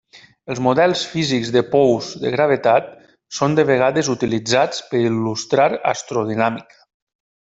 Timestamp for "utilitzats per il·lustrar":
4.15-5.71